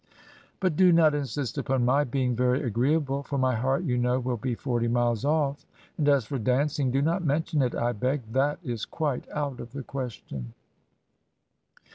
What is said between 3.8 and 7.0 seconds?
you know will be forty miles off; and as for dancing,